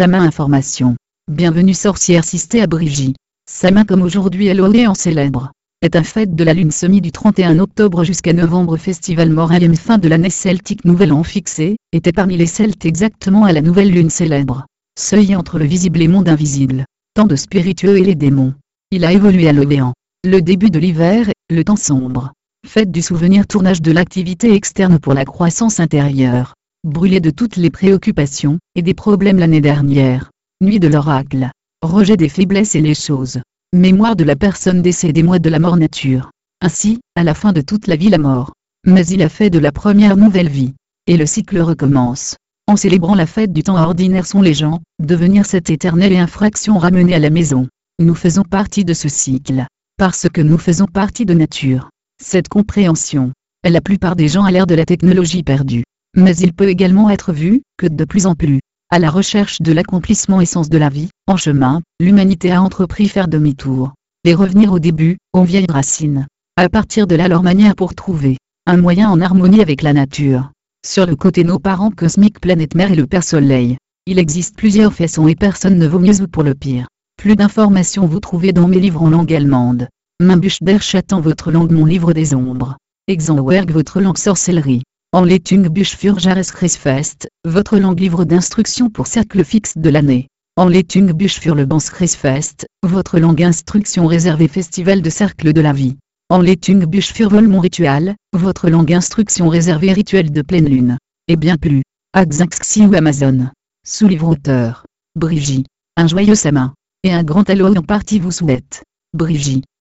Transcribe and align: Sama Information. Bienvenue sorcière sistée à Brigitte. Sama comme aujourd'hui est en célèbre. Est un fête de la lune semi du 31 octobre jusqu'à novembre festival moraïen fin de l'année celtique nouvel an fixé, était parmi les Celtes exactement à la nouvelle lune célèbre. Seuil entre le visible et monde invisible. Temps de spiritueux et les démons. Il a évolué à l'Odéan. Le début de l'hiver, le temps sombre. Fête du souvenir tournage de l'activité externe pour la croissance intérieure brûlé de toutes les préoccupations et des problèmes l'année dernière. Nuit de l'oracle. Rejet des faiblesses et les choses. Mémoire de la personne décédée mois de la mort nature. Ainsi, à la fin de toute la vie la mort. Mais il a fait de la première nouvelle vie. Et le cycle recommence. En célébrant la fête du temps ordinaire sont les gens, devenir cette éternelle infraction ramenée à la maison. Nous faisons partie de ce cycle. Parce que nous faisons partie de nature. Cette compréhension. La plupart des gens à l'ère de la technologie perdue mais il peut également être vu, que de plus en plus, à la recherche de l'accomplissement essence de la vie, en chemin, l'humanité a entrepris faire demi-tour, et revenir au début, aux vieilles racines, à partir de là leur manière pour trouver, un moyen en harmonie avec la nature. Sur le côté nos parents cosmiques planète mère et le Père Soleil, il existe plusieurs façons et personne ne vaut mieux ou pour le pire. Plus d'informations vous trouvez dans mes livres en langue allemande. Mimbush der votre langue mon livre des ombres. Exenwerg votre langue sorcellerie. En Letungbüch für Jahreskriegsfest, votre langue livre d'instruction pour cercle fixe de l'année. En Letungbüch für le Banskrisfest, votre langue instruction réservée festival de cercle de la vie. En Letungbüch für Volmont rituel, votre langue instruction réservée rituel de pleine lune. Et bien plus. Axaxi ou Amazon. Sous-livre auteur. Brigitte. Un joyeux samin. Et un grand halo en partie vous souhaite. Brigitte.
Sama 0.00 0.20
Information. 0.20 0.96
Bienvenue 1.30 1.74
sorcière 1.74 2.24
sistée 2.24 2.62
à 2.62 2.66
Brigitte. 2.66 3.16
Sama 3.46 3.84
comme 3.84 4.00
aujourd'hui 4.00 4.46
est 4.46 4.86
en 4.86 4.94
célèbre. 4.94 5.52
Est 5.82 5.94
un 5.94 6.04
fête 6.04 6.34
de 6.34 6.42
la 6.42 6.54
lune 6.54 6.70
semi 6.70 7.02
du 7.02 7.12
31 7.12 7.58
octobre 7.58 8.02
jusqu'à 8.02 8.32
novembre 8.32 8.78
festival 8.78 9.28
moraïen 9.28 9.74
fin 9.74 9.98
de 9.98 10.08
l'année 10.08 10.30
celtique 10.30 10.86
nouvel 10.86 11.12
an 11.12 11.22
fixé, 11.22 11.76
était 11.92 12.12
parmi 12.12 12.38
les 12.38 12.46
Celtes 12.46 12.86
exactement 12.86 13.44
à 13.44 13.52
la 13.52 13.60
nouvelle 13.60 13.90
lune 13.90 14.08
célèbre. 14.08 14.64
Seuil 14.98 15.36
entre 15.36 15.58
le 15.58 15.66
visible 15.66 16.00
et 16.00 16.08
monde 16.08 16.30
invisible. 16.30 16.86
Temps 17.12 17.26
de 17.26 17.36
spiritueux 17.36 17.98
et 17.98 18.04
les 18.04 18.14
démons. 18.14 18.54
Il 18.90 19.04
a 19.04 19.12
évolué 19.12 19.50
à 19.50 19.52
l'Odéan. 19.52 19.92
Le 20.24 20.40
début 20.40 20.70
de 20.70 20.78
l'hiver, 20.78 21.26
le 21.50 21.62
temps 21.62 21.76
sombre. 21.76 22.32
Fête 22.66 22.90
du 22.90 23.02
souvenir 23.02 23.46
tournage 23.46 23.82
de 23.82 23.92
l'activité 23.92 24.54
externe 24.54 24.98
pour 24.98 25.12
la 25.12 25.26
croissance 25.26 25.78
intérieure 25.78 26.54
brûlé 26.84 27.20
de 27.20 27.30
toutes 27.30 27.56
les 27.56 27.70
préoccupations 27.70 28.58
et 28.74 28.82
des 28.82 28.94
problèmes 28.94 29.38
l'année 29.38 29.60
dernière. 29.60 30.30
Nuit 30.62 30.80
de 30.80 30.88
l'oracle. 30.88 31.50
Rejet 31.82 32.16
des 32.16 32.28
faiblesses 32.28 32.74
et 32.74 32.80
les 32.80 32.94
choses. 32.94 33.38
Mémoire 33.74 34.16
de 34.16 34.24
la 34.24 34.34
personne 34.34 34.80
décédée 34.80 35.22
mois 35.22 35.38
de 35.38 35.50
la 35.50 35.58
mort 35.58 35.76
nature. 35.76 36.30
Ainsi, 36.62 37.00
à 37.16 37.24
la 37.24 37.34
fin 37.34 37.52
de 37.52 37.60
toute 37.60 37.86
la 37.86 37.96
vie 37.96 38.08
la 38.08 38.18
mort. 38.18 38.52
Mais 38.86 39.06
il 39.06 39.22
a 39.22 39.28
fait 39.28 39.50
de 39.50 39.58
la 39.58 39.72
première 39.72 40.16
nouvelle 40.16 40.48
vie. 40.48 40.72
Et 41.06 41.18
le 41.18 41.26
cycle 41.26 41.60
recommence. 41.60 42.36
En 42.66 42.76
célébrant 42.76 43.14
la 43.14 43.26
fête 43.26 43.52
du 43.52 43.62
temps 43.62 43.76
ordinaire 43.76 44.26
sont 44.26 44.42
les 44.42 44.54
gens, 44.54 44.80
devenir 45.02 45.44
cette 45.44 45.68
éternelle 45.68 46.16
infraction 46.16 46.78
ramenée 46.78 47.14
à 47.14 47.18
la 47.18 47.30
maison. 47.30 47.68
Nous 47.98 48.14
faisons 48.14 48.42
partie 48.42 48.86
de 48.86 48.94
ce 48.94 49.08
cycle. 49.08 49.66
Parce 49.98 50.28
que 50.30 50.40
nous 50.40 50.58
faisons 50.58 50.86
partie 50.86 51.26
de 51.26 51.34
nature. 51.34 51.90
Cette 52.22 52.48
compréhension. 52.48 53.32
La 53.68 53.82
plupart 53.82 54.16
des 54.16 54.28
gens 54.28 54.44
à 54.44 54.50
l'ère 54.50 54.66
de 54.66 54.74
la 54.74 54.86
technologie 54.86 55.42
perdue 55.42 55.84
mais 56.16 56.36
il 56.36 56.52
peut 56.52 56.68
également 56.68 57.10
être 57.10 57.32
vu, 57.32 57.62
que 57.76 57.86
de 57.86 58.04
plus 58.04 58.26
en 58.26 58.34
plus, 58.34 58.60
à 58.90 58.98
la 58.98 59.10
recherche 59.10 59.60
de 59.60 59.72
l'accomplissement 59.72 60.40
essence 60.40 60.68
de 60.68 60.78
la 60.78 60.88
vie, 60.88 61.10
en 61.26 61.36
chemin, 61.36 61.80
l'humanité 62.00 62.50
a 62.50 62.62
entrepris 62.62 63.08
faire 63.08 63.28
demi-tour, 63.28 63.94
et 64.24 64.34
revenir 64.34 64.72
au 64.72 64.78
début, 64.78 65.18
aux 65.32 65.44
vieilles 65.44 65.70
racines, 65.70 66.26
à 66.56 66.68
partir 66.68 67.06
de 67.06 67.14
là 67.14 67.28
leur 67.28 67.42
manière 67.42 67.76
pour 67.76 67.94
trouver, 67.94 68.36
un 68.66 68.76
moyen 68.76 69.08
en 69.08 69.20
harmonie 69.20 69.60
avec 69.60 69.82
la 69.82 69.92
nature. 69.92 70.50
Sur 70.84 71.06
le 71.06 71.14
côté 71.14 71.44
nos 71.44 71.58
parents 71.58 71.90
cosmiques 71.90 72.40
planète 72.40 72.74
mère 72.74 72.90
et 72.90 72.96
le 72.96 73.06
Père 73.06 73.24
Soleil, 73.24 73.76
il 74.06 74.18
existe 74.18 74.56
plusieurs 74.56 74.92
façons 74.92 75.28
et 75.28 75.36
personne 75.36 75.78
ne 75.78 75.86
vaut 75.86 75.98
mieux 75.98 76.22
ou 76.22 76.26
pour 76.26 76.42
le 76.42 76.54
pire. 76.54 76.88
Plus 77.16 77.36
d'informations 77.36 78.06
vous 78.06 78.18
trouvez 78.18 78.52
dans 78.52 78.66
mes 78.66 78.80
livres 78.80 79.02
en 79.02 79.10
langue 79.10 79.32
allemande. 79.32 79.88
Mimbush 80.20 80.58
der 80.62 80.80
votre 81.20 81.52
langue 81.52 81.70
mon 81.70 81.84
livre 81.84 82.12
des 82.12 82.34
ombres. 82.34 82.76
Exenwerg 83.08 83.70
votre 83.70 84.00
langue 84.00 84.18
sorcellerie. 84.18 84.82
En 85.12 85.24
Letungbüch 85.24 85.96
für 85.96 86.20
Jahreskriegsfest, 86.20 87.26
votre 87.44 87.78
langue 87.78 87.98
livre 87.98 88.24
d'instruction 88.24 88.90
pour 88.90 89.08
cercle 89.08 89.44
fixe 89.44 89.76
de 89.76 89.90
l'année. 89.90 90.28
En 90.56 90.68
Letungbüch 90.68 91.40
für 91.40 91.56
le 91.56 91.66
Banskrisfest, 91.66 92.66
votre 92.84 93.18
langue 93.18 93.42
instruction 93.42 94.06
réservée 94.06 94.46
festival 94.46 95.02
de 95.02 95.10
cercle 95.10 95.52
de 95.52 95.60
la 95.60 95.72
vie. 95.72 95.96
En 96.28 96.40
Letungbüch 96.40 97.12
für 97.12 97.28
Volmont 97.28 97.58
rituel, 97.58 98.14
votre 98.34 98.70
langue 98.70 98.92
instruction 98.92 99.48
réservée 99.48 99.92
rituel 99.92 100.30
de 100.30 100.42
pleine 100.42 100.68
lune. 100.68 100.96
Et 101.26 101.34
bien 101.34 101.56
plus. 101.56 101.82
Axaxi 102.12 102.86
ou 102.86 102.94
Amazon. 102.94 103.48
Sous-livre 103.84 104.28
auteur. 104.28 104.86
Brigitte. 105.16 105.66
Un 105.96 106.06
joyeux 106.06 106.36
samin. 106.36 106.72
Et 107.02 107.12
un 107.12 107.24
grand 107.24 107.50
halo 107.50 107.74
en 107.74 107.82
partie 107.82 108.20
vous 108.20 108.30
souhaite. 108.30 108.84
Brigitte. 109.12 109.64